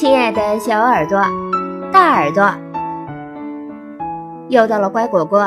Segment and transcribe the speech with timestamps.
[0.00, 1.20] 亲爱的小耳朵、
[1.92, 2.50] 大耳朵，
[4.48, 5.46] 又到了乖果果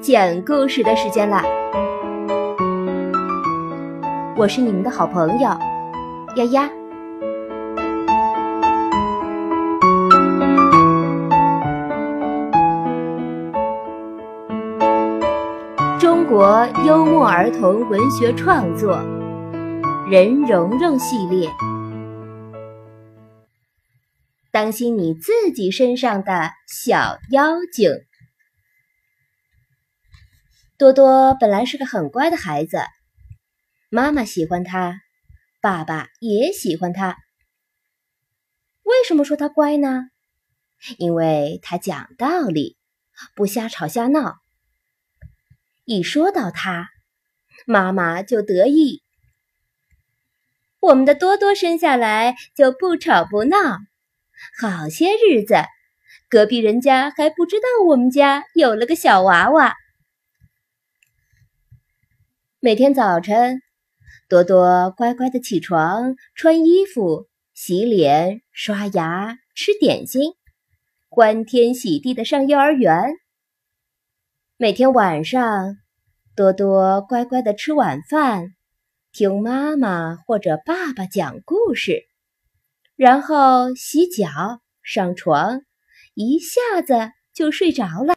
[0.00, 1.44] 讲故事的时间啦！
[4.34, 5.50] 我是你们的好朋友
[6.36, 6.70] 丫丫。
[15.98, 18.96] 中国幽默儿童文学创作
[20.10, 21.46] 《任蓉蓉系列》。
[24.56, 27.90] 当心你自己身上的小妖精。
[30.78, 32.78] 多多本来是个很乖的孩子，
[33.90, 35.02] 妈妈喜欢他，
[35.60, 37.18] 爸爸也喜欢他。
[38.82, 40.08] 为什么说他乖呢？
[40.96, 42.78] 因为他讲道理，
[43.34, 44.38] 不瞎吵瞎闹。
[45.84, 46.88] 一说到他，
[47.66, 49.02] 妈妈就得意。
[50.80, 53.80] 我们的多多生下来就不吵不闹。
[54.60, 55.54] 好些日子，
[56.28, 59.74] 隔壁人家还不知道我们家有了个小娃娃。
[62.60, 63.60] 每天早晨，
[64.28, 70.32] 多多乖乖的起床、穿衣服、洗脸、刷牙、吃点心，
[71.08, 73.14] 欢天喜地的上幼儿园。
[74.56, 75.76] 每天晚上，
[76.34, 78.54] 多多乖乖的吃晚饭，
[79.12, 82.08] 听妈妈或者爸爸讲故事。
[82.96, 84.26] 然后洗脚、
[84.82, 85.60] 上床，
[86.14, 88.14] 一下子就睡着了。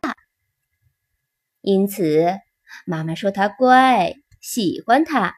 [1.61, 2.25] 因此，
[2.85, 5.35] 妈妈说他乖，喜欢他。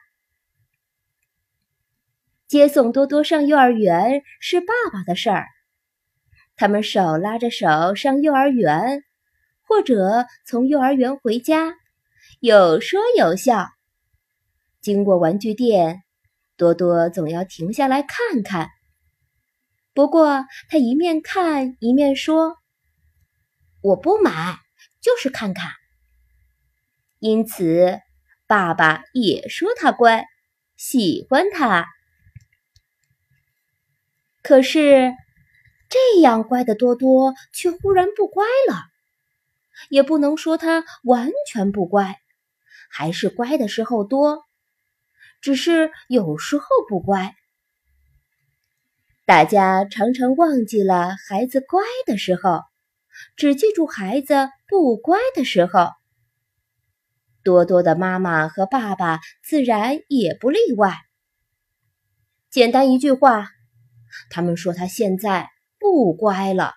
[2.46, 5.46] 接送多多上幼儿园是爸爸的事儿，
[6.54, 9.02] 他们手拉着手上幼儿园，
[9.62, 11.74] 或者从幼儿园回家，
[12.38, 13.70] 有说有笑。
[14.80, 16.04] 经过玩具店，
[16.56, 18.68] 多多总要停下来看看。
[19.94, 22.56] 不过，他一面看一面说
[23.82, 24.58] ：“我不买，
[25.00, 25.70] 就是看看。”
[27.20, 28.00] 因此，
[28.46, 30.24] 爸爸也说他乖，
[30.76, 31.86] 喜欢他。
[34.42, 35.12] 可是，
[35.88, 38.76] 这样乖的多多却忽然不乖了。
[39.90, 42.16] 也不能说他完全不乖，
[42.88, 44.44] 还是乖的时候多，
[45.40, 47.34] 只是有时候不乖。
[49.32, 52.60] 大家常常忘记了孩子乖的时候，
[53.34, 55.88] 只记住孩子不乖的时候。
[57.42, 60.98] 多多的妈妈和爸爸自然也不例外。
[62.50, 63.48] 简单一句话，
[64.28, 65.48] 他们说他现在
[65.78, 66.74] 不乖了。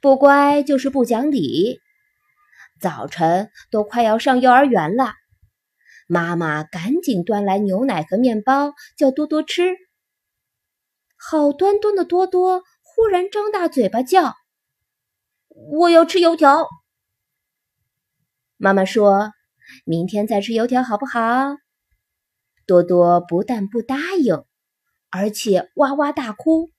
[0.00, 1.78] 不乖就是不讲理。
[2.80, 5.12] 早晨都快要上幼儿园了，
[6.08, 9.76] 妈妈赶紧端来牛奶和面包，叫多多吃。
[11.26, 14.34] 好端端的多多忽然张大嘴巴叫
[15.48, 16.66] ：“我要吃油条！”
[18.58, 19.32] 妈妈说
[19.86, 21.20] ：“明天再吃油条好不好？”
[22.66, 24.44] 多多不但不答应，
[25.08, 26.70] 而且哇哇大哭，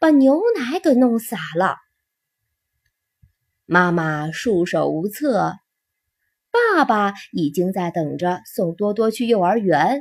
[0.00, 1.76] 把牛奶给弄洒了。
[3.66, 5.56] 妈妈束手无策，
[6.50, 10.00] 爸爸已经在等着送多多去幼儿园。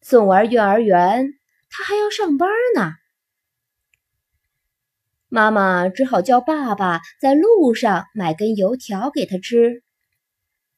[0.00, 1.38] 送完幼儿园。
[1.74, 2.92] 他还要上班呢，
[5.28, 9.82] 妈妈只好叫爸爸在路上买根油条给他吃。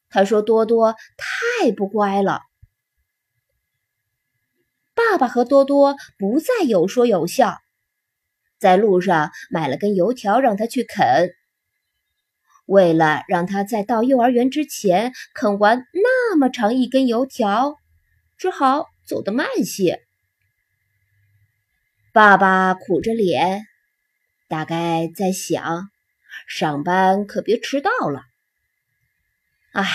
[0.07, 2.43] 他说：“多多太不乖了。”
[4.95, 7.57] 爸爸和多多不再有说有笑，
[8.57, 11.29] 在路上买了根油条让他去啃。
[12.65, 17.75] 为了让他在到幼儿园之前啃完那么长一根油条，
[18.37, 20.04] 只好走得慢些。
[22.15, 23.67] 爸爸苦着脸，
[24.47, 25.89] 大概在想：
[26.47, 28.21] 上班可别迟到了。
[29.73, 29.85] 唉，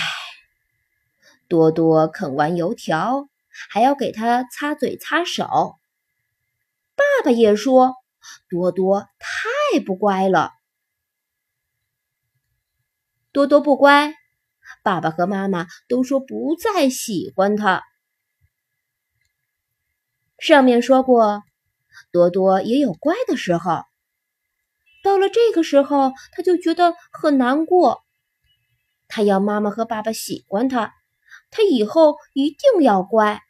[1.47, 3.27] 多多啃完油条，
[3.71, 5.79] 还要给他擦嘴擦手。
[6.93, 7.95] 爸爸也说：
[8.47, 10.51] 多多太不乖了。
[13.31, 14.13] 多多不乖，
[14.83, 17.81] 爸爸和妈妈都说不再喜欢他。
[20.37, 21.41] 上面说过。
[22.11, 23.83] 多多也有乖的时候，
[25.03, 28.03] 到了这个时候，他就觉得很难过。
[29.07, 30.93] 他要妈妈和爸爸喜欢他，
[31.49, 33.41] 他以后一定要乖。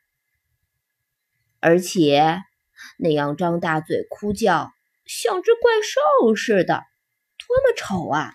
[1.60, 2.42] 而且
[2.98, 4.72] 那样张大嘴哭叫，
[5.06, 6.84] 像只怪兽似的，
[7.38, 8.34] 多么丑啊！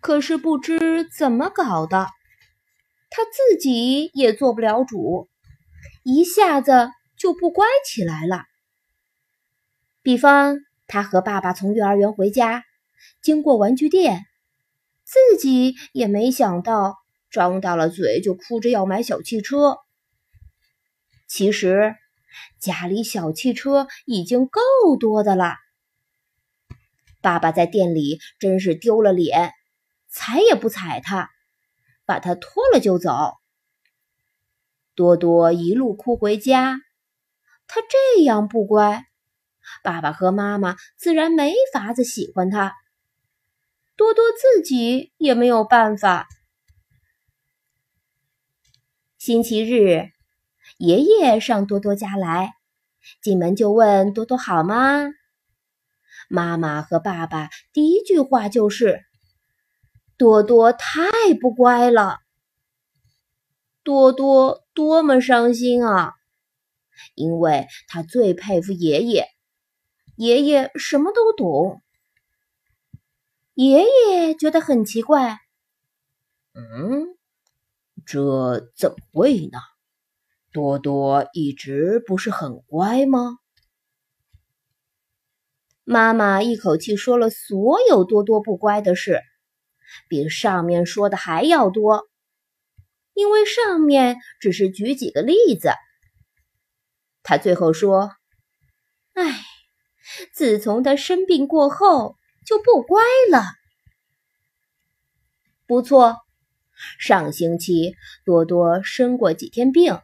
[0.00, 2.08] 可是不知怎么搞的，
[3.10, 5.28] 他自己也做不了主，
[6.02, 6.90] 一下子。
[7.16, 8.44] 就不乖起来了。
[10.02, 12.64] 比方，他和爸爸从幼儿园回家，
[13.22, 14.24] 经过玩具店，
[15.04, 16.94] 自己也没想到，
[17.30, 19.78] 张大了嘴就哭着要买小汽车。
[21.26, 21.96] 其实，
[22.60, 24.60] 家里小汽车已经够
[24.98, 25.54] 多的了。
[27.20, 29.52] 爸爸在店里真是丢了脸，
[30.08, 31.30] 踩也不踩他，
[32.04, 33.32] 把他拖了就走。
[34.94, 36.78] 多多一路哭回家，
[37.66, 39.06] 他这样不乖，
[39.82, 42.74] 爸爸和妈妈自然没法子喜欢他，
[43.96, 46.28] 多多自己也没有办法。
[49.18, 50.10] 星期日，
[50.78, 52.54] 爷爷上多多家来，
[53.20, 55.02] 进门就问多多好吗？
[56.28, 59.04] 妈妈和爸爸第一句话就是
[60.18, 61.08] ：“多多太
[61.40, 62.18] 不乖了。”
[63.82, 66.14] 多多多么伤心啊！
[67.14, 69.26] 因为他最佩服爷爷，
[70.16, 71.82] 爷爷什么都懂。
[73.54, 75.38] 爷爷觉得很奇怪，
[76.52, 77.16] 嗯，
[78.04, 79.58] 这怎么会呢？
[80.52, 83.38] 多多一直不是很乖吗？
[85.84, 89.20] 妈妈一口气说了所有多多不乖的事，
[90.08, 92.08] 比上面说的还要多。
[93.14, 95.70] 因为上面只是举几个例子，
[97.28, 98.12] 他最后说
[99.14, 99.40] ：“哎，
[100.32, 102.14] 自从他生病过后
[102.46, 103.02] 就不乖
[103.32, 103.42] 了。
[105.66, 106.18] 不错，
[107.00, 109.98] 上星期多多生过几天病，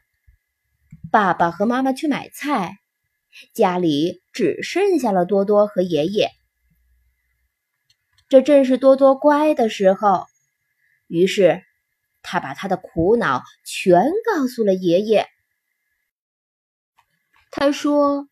[1.13, 2.79] 爸爸和妈妈去买菜，
[3.55, 6.29] 家里只剩下了多多和爷爷。
[8.29, 10.27] 这正是多多乖的时候，
[11.07, 11.63] 于是。”
[12.25, 15.27] 他把他的苦恼全告诉了爷爷。
[17.53, 18.29] 他说：“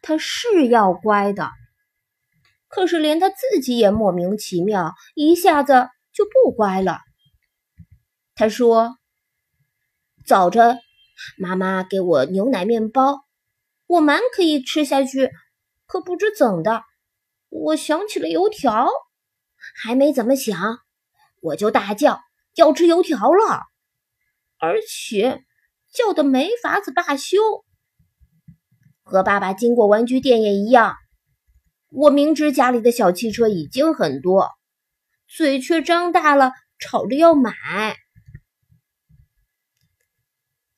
[0.00, 1.50] 他是要乖的，
[2.68, 7.00] 可是连他自己也莫名其妙，一下子就不乖了。”
[8.34, 8.96] 他说
[10.24, 10.78] ：“早晨，
[11.36, 13.26] 妈妈给我牛奶面包，
[13.86, 15.30] 我蛮可以吃下去，
[15.86, 16.84] 可不知怎的，
[17.50, 18.88] 我想起了油条，
[19.82, 20.78] 还没怎么想，
[21.40, 22.22] 我就大叫。”
[22.54, 23.62] 要吃油条了，
[24.58, 25.42] 而且
[25.90, 27.40] 叫的没法子罢休。
[29.12, 30.96] 和爸爸经过玩具店也一样，
[31.90, 34.48] 我明知家里的小汽车已经很多，
[35.28, 37.52] 嘴却张大了，吵着要买。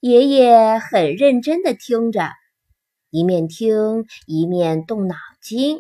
[0.01, 2.33] 爷爷很认真的听着，
[3.11, 5.79] 一面听一面动脑筋。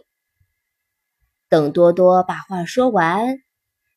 [1.48, 3.38] 等多多把话说完，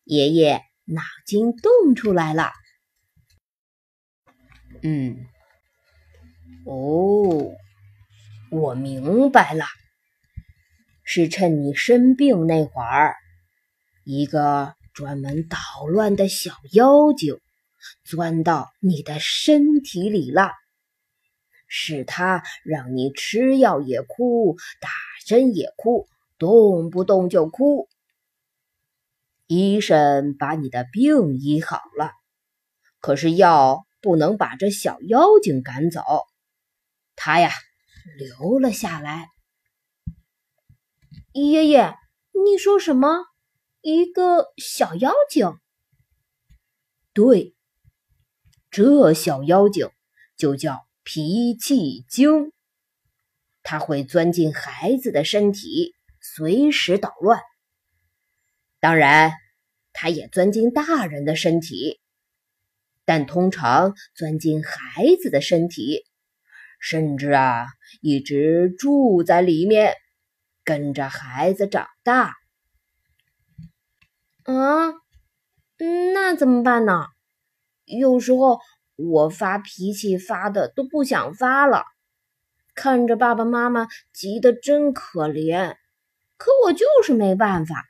[0.04, 0.64] 爷爷。
[0.90, 2.54] 脑筋动出来了，
[4.84, 5.26] 嗯，
[6.66, 7.52] 哦，
[8.50, 9.66] 我明白了，
[11.04, 13.16] 是趁你生病那会儿，
[14.06, 17.40] 一个专门捣乱的小妖精
[18.06, 20.52] 钻到你的身体里了，
[21.68, 24.90] 是他让你吃药也哭，打
[25.26, 26.08] 针也哭，
[26.38, 27.90] 动不动就哭。
[29.46, 32.12] 医生把你的病医好了，
[33.02, 36.02] 可是药不能把这小妖精赶走，
[37.18, 37.52] 他呀
[38.16, 39.30] 留了下来。
[41.34, 41.96] 爷爷，
[42.46, 43.26] 你说什么？
[43.82, 45.60] 一个小妖精？
[47.14, 47.56] 对，
[48.70, 49.90] 这小妖精
[50.36, 52.52] 就叫脾气精，
[53.64, 57.42] 它会钻进孩子的身体，随时捣乱。
[58.80, 59.32] 当然，
[59.94, 62.00] 它也钻进大人的身体，
[63.06, 66.04] 但通常钻进孩子的身体，
[66.80, 67.68] 甚至啊，
[68.02, 69.96] 一直住在里面，
[70.64, 72.36] 跟着孩子长大。
[74.44, 74.94] 啊，
[76.14, 77.08] 那怎么办呢？
[77.86, 78.60] 有时候
[78.96, 81.84] 我发脾气发的都不想发了，
[82.76, 85.76] 看着爸爸妈妈急得真可怜，
[86.38, 87.84] 可我就是没办法。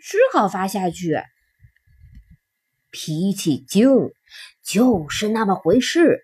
[0.00, 1.20] 只好发下去。
[2.92, 4.12] 脾气精
[4.62, 6.22] 就是那么回事。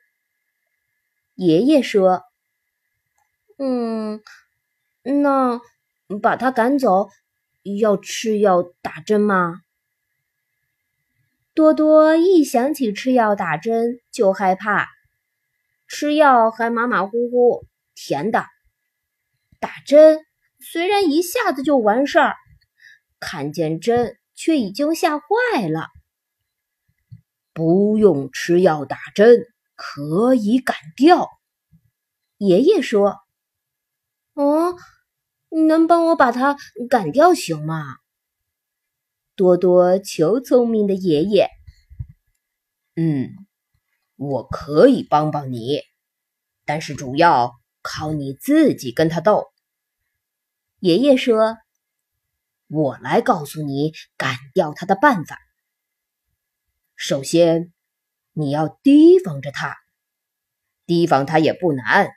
[1.38, 2.24] 爷爷说
[3.58, 4.20] ：“嗯，
[5.04, 5.60] 那
[6.20, 7.10] 把他赶走
[7.80, 9.60] 要吃药打针吗？”
[11.54, 14.88] 多多一想起吃药打针就害怕，
[15.86, 17.64] 吃药还马马虎虎，
[17.94, 18.40] 甜的；
[19.60, 20.18] 打针
[20.58, 22.34] 虽然一下子就完事儿。
[23.20, 25.86] 看见针，却已经吓坏了。
[27.52, 29.46] 不用吃药打针，
[29.78, 31.28] 可以赶掉。
[32.36, 33.16] 爷爷说
[34.34, 34.76] ：“哦，
[35.50, 36.56] 你能帮我把它
[36.90, 37.98] 赶掉行吗？”
[39.36, 41.48] 多多求聪明的爷爷
[42.96, 43.30] ：“嗯，
[44.16, 45.82] 我可以帮帮你，
[46.64, 49.46] 但是主要靠你自己跟他斗。”
[50.80, 51.56] 爷爷说
[52.66, 55.38] ：“我来告诉你赶掉他的办法。
[56.96, 57.72] 首先，
[58.38, 59.74] 你要提防着他，
[60.86, 62.12] 提防他也不难。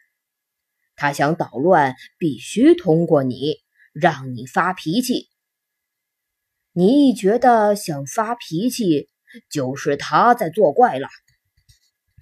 [0.95, 3.55] 他想捣乱，必须通过你，
[3.91, 5.29] 让你发脾气。”
[6.73, 9.09] 你一觉得想发脾气，
[9.49, 11.09] 就是他在作怪了。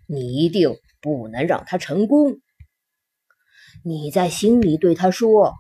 [0.07, 2.39] 你一定不能让他成功。
[3.83, 5.55] 你在心里对他说：“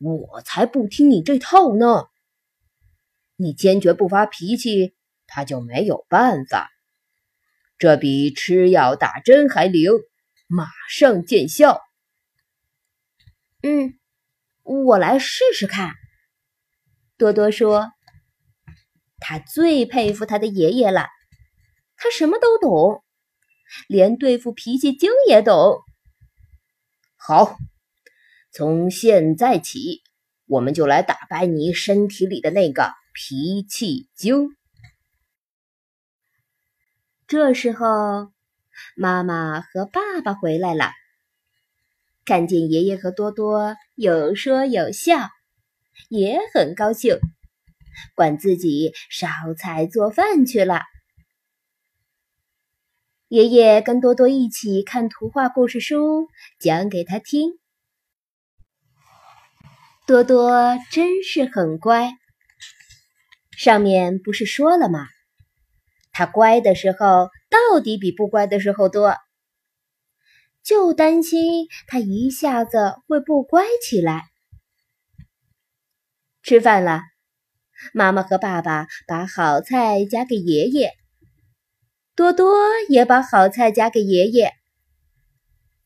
[0.00, 2.06] 我才不听你这套呢！”
[3.36, 4.94] 你坚决不发脾气，
[5.26, 6.70] 他就没有办法。
[7.78, 9.92] 这比吃药打针还灵，
[10.48, 11.80] 马上见效。
[13.62, 13.98] 嗯，
[14.62, 15.92] 我来试试看。
[17.16, 17.92] 多多说。
[19.20, 21.08] 他最佩服他的爷爷了，
[21.96, 23.02] 他什么都懂，
[23.88, 25.80] 连对付脾气精也懂。
[27.16, 27.58] 好，
[28.52, 30.02] 从现在起，
[30.46, 34.56] 我们就来打败你身体里的那个脾气精。
[37.28, 38.32] 这时候，
[38.96, 40.92] 妈妈和爸爸回来了，
[42.24, 45.28] 看见爷爷和多多有说有笑，
[46.08, 47.18] 也很高兴。
[48.14, 50.80] 管自己烧菜做饭去了。
[53.28, 57.50] 爷爷跟多多一起看图画故事书，讲给他听。
[60.06, 62.10] 多多真是很乖。
[63.54, 65.06] 上面不是说了吗？
[66.18, 69.14] 他乖的时候到底比不乖的时候多，
[70.64, 74.24] 就担心他一下子会不乖起来。
[76.42, 77.02] 吃饭了。
[77.92, 80.90] 妈妈和爸爸把好菜夹给爷爷，
[82.16, 82.52] 多多
[82.88, 84.50] 也把好菜夹给爷爷，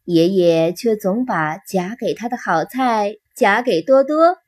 [0.04, 4.38] 爷爷却总把夹给他的好菜夹给多多。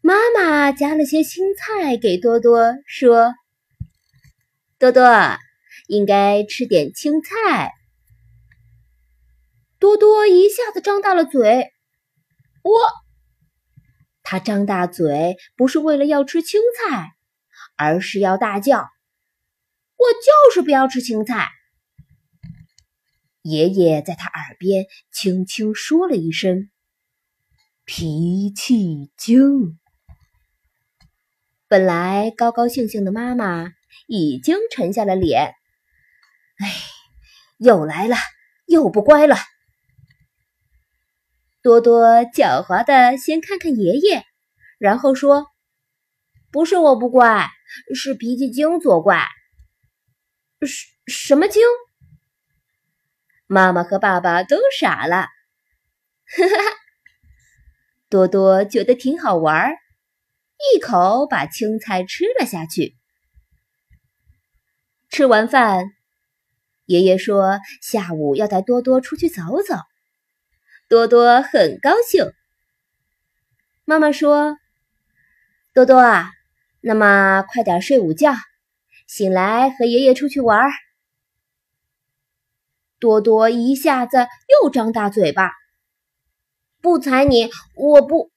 [0.00, 3.32] 妈妈夹了些青菜给多多，说
[4.80, 5.04] ：“多多
[5.86, 7.74] 应该吃点青菜。”
[9.78, 11.70] 多多一下子张大了嘴，
[12.62, 12.72] 我。
[14.22, 17.12] 他张大嘴不是为了要吃青菜，
[17.76, 18.88] 而是要大叫
[19.96, 21.48] ：“我就是不要吃青菜！”
[23.42, 26.70] 爷爷在他耳边轻轻说了一声
[27.84, 29.78] ：“脾气精。”
[31.68, 33.72] 本来高高兴兴的妈妈
[34.06, 35.54] 已经沉下了脸。
[36.58, 36.72] 哎，
[37.58, 38.16] 又来了，
[38.66, 39.36] 又不乖了。
[41.62, 44.24] 多多狡猾的先看看爷爷，
[44.78, 45.46] 然后说
[46.50, 47.48] ：“不是我不乖，
[47.94, 49.26] 是脾气精作怪。
[50.66, 51.62] ”“什什么精？”
[53.46, 55.28] 妈妈和爸爸都傻了。
[56.24, 56.76] 哈哈，
[58.08, 59.74] 多多觉得挺好玩，
[60.74, 62.96] 一口把青菜吃了下去。
[65.10, 65.86] 吃完饭，
[66.86, 69.74] 爷爷说：“下午要带多多出去走走。”
[70.88, 72.32] 多多很高兴。
[73.84, 74.56] 妈妈说
[75.74, 76.30] ：“多多啊，
[76.80, 78.34] 那么快点睡午觉，
[79.08, 80.70] 醒来和爷爷出去玩。”
[83.00, 84.28] 多多一下子
[84.62, 85.50] 又张大嘴巴，
[86.80, 88.30] 不睬你，我不。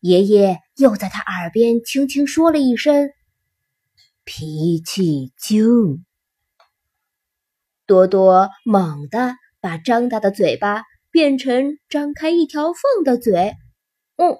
[0.00, 3.10] 爷爷又在他耳边轻轻说了一声
[4.26, 6.04] ：“脾气精。”
[7.86, 10.82] 多多猛地把张大的嘴巴。
[11.12, 13.54] 变成张开一条缝的嘴，
[14.16, 14.38] 哦，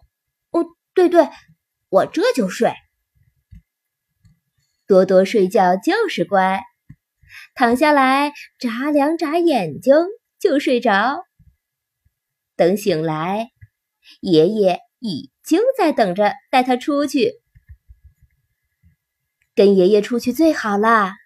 [0.51, 1.27] 哦，对对，
[1.89, 2.75] 我这就睡。
[4.87, 6.61] 多多睡觉就是乖，
[7.55, 9.95] 躺下来眨两眨眼睛
[10.39, 11.25] 就睡着。
[12.57, 13.49] 等醒来，
[14.21, 17.41] 爷爷已经在等着带他出去。
[19.57, 21.17] 跟爷爷出去最好啦，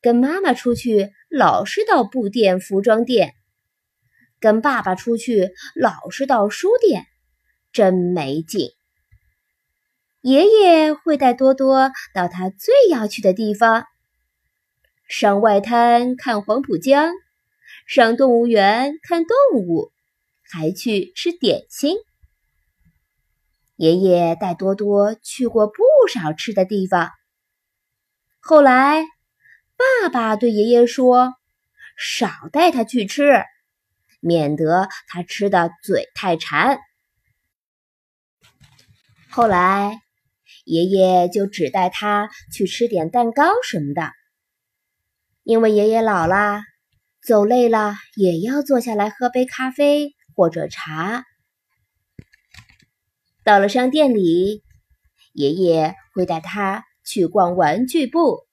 [0.00, 3.34] 跟妈妈出去老是到布店、服装店。
[4.40, 7.04] 跟爸爸出去老是到书店，
[7.70, 8.70] 真没劲。
[10.22, 13.84] 爷爷会带多多到他最要去的地方：
[15.06, 17.12] 上外滩看黄浦江，
[17.86, 19.92] 上动物园看动物，
[20.50, 21.98] 还去吃点心。
[23.76, 25.74] 爷爷带多多去过不
[26.10, 27.10] 少吃的地方。
[28.46, 29.02] 后来，
[29.74, 31.32] 爸爸对爷爷说
[31.96, 33.42] ：“少带他去吃，
[34.20, 36.78] 免得他吃的嘴太馋。
[39.30, 39.98] 后来，
[40.66, 44.12] 爷爷就只带他去吃点蛋糕什么的，
[45.42, 46.60] 因为爷爷老了，
[47.26, 51.24] 走累了也要坐下来喝杯咖啡或者茶。
[53.42, 54.62] 到了商店里，
[55.32, 58.46] 爷爷会带他去逛玩具部。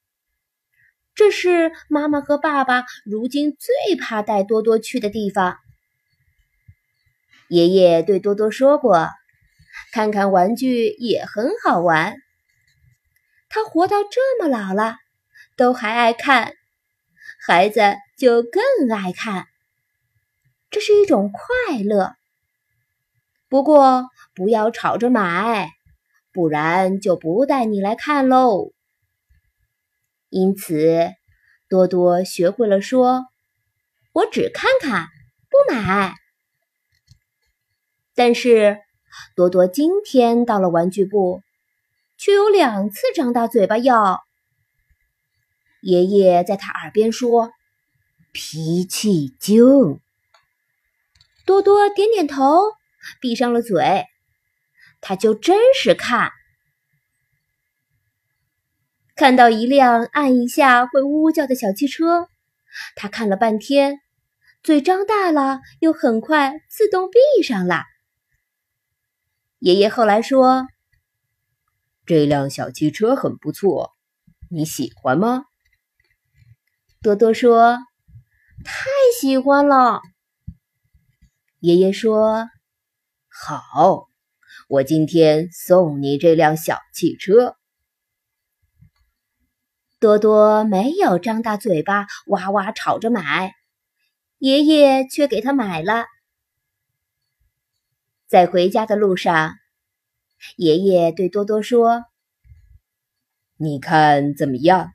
[1.13, 5.57] 这是妈妈和爸爸如今最怕带多多去的地方。
[7.49, 9.09] 爷爷对多多说过
[9.91, 12.15] ：“看看玩具也很好玩。”
[13.49, 14.95] 他活到这么老了，
[15.57, 16.53] 都还爱看，
[17.45, 17.81] 孩子
[18.17, 19.47] 就更爱看。
[20.69, 22.15] 这是一种快乐。
[23.49, 25.69] 不过不要吵着买，
[26.33, 28.71] 不然就不带你来看喽。
[30.29, 31.11] 因此，
[31.67, 33.25] 多多学会了说
[34.13, 35.07] ：“我只看看，
[35.49, 36.15] 不买。”
[38.15, 38.77] 但是，
[39.35, 41.41] 多多今天到了玩具部，
[42.17, 44.21] 却有两次张大嘴巴要。
[45.81, 47.51] 爷爷在他耳边说
[48.31, 49.99] ：“脾气精。”
[51.45, 52.71] 多多点点头，
[53.19, 54.05] 闭上了嘴。
[55.01, 56.31] 他就真是看。
[59.15, 62.29] 看到一辆按一下会呜呜叫的小汽车，
[62.95, 63.99] 他看了半天，
[64.63, 67.83] 嘴张大了，又很快自动闭上了。
[69.59, 70.65] 爷爷后来说
[72.07, 73.91] ：“这辆小汽车很不错，
[74.49, 75.43] 你喜欢吗？”
[77.03, 77.77] 多多说
[78.65, 78.85] ：“太
[79.19, 80.01] 喜欢了。”
[81.59, 82.49] 爷爷说
[83.29, 84.07] ：“好，
[84.71, 87.57] 我今天送你这辆小汽车。”
[89.99, 93.53] 多多没有张大嘴巴哇哇吵着买，
[94.37, 96.05] 爷爷却给他买了。
[98.27, 99.55] 在回家的路上，
[100.55, 102.05] 爷爷对多多说
[103.59, 104.93] ：“你看怎么样？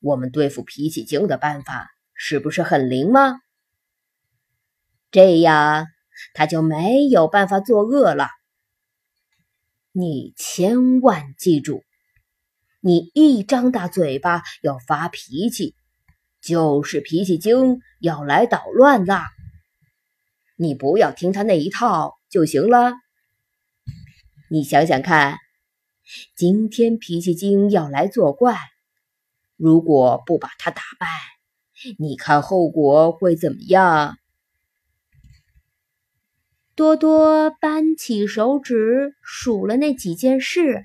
[0.00, 3.40] 我们对付脾气精的办法是不是很灵吗？
[5.10, 5.86] 这样
[6.32, 8.28] 他就没有办法作恶了。
[9.98, 11.82] 你千万记住。”
[12.80, 15.74] 你一张大嘴巴要发脾气，
[16.40, 19.30] 就是脾气精要来捣乱啦。
[20.56, 22.92] 你不要听他那一套就行了。
[24.50, 25.38] 你想想看，
[26.36, 28.56] 今天脾气精要来作怪，
[29.56, 31.08] 如果不把他打败，
[31.98, 34.16] 你看后果会怎么样？
[36.76, 40.84] 多多扳起手指数了那几件事，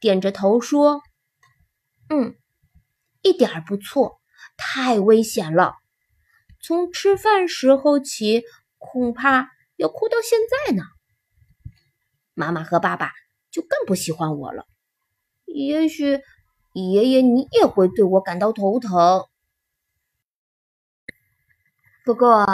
[0.00, 1.00] 点着头说。
[2.08, 2.34] 嗯，
[3.22, 4.20] 一点儿不错，
[4.56, 5.76] 太危险了。
[6.60, 8.42] 从吃饭时候起，
[8.78, 10.82] 恐怕要哭到现在呢。
[12.34, 13.12] 妈妈和爸爸
[13.52, 14.66] 就更不喜欢我了。
[15.46, 16.20] 也许
[16.72, 19.24] 爷爷你也会对我感到头疼。
[22.04, 22.44] 不过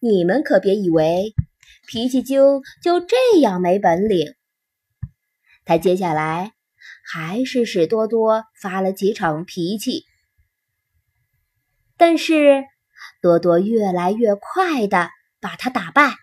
[0.00, 1.34] 你们可别以为
[1.92, 4.34] 脾气精就这样没本领。
[5.66, 6.52] 他接下来。
[7.04, 10.04] 还是使多多发了几场脾气，
[11.96, 12.64] 但是
[13.20, 16.14] 多多越来越快的把他打败，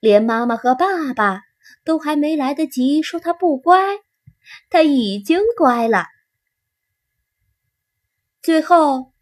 [0.00, 1.42] 连妈妈和爸爸
[1.84, 3.78] 都还没来得及说他不乖，
[4.70, 6.06] 他已经乖了。
[8.42, 9.12] 最后，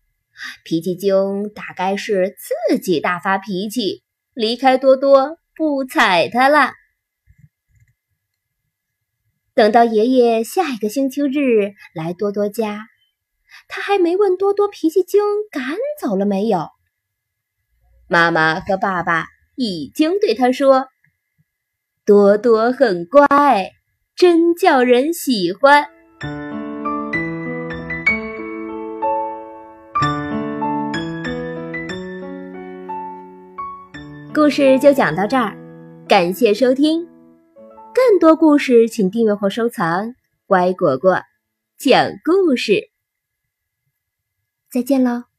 [0.65, 2.37] 脾气精大概是
[2.69, 4.03] 自己大发脾气，
[4.41, 6.73] 离开多多，不睬他了。
[9.53, 12.87] 等到爷爷下一个星期日来多多家，
[13.69, 15.21] 他还没问多多脾气精
[15.53, 16.69] 赶走了没有。
[18.09, 19.27] 妈妈和爸爸
[19.57, 20.89] 已经对他说
[22.07, 23.73] ：“多多很乖，
[24.17, 25.91] 真叫人喜欢。”
[34.41, 35.55] 故事就讲到这儿，
[36.09, 37.07] 感谢收听。
[37.95, 40.15] 更多故事，请订阅或收藏。
[40.47, 41.21] 乖果果
[41.77, 42.91] 讲故事，
[44.71, 45.30] 再见喽。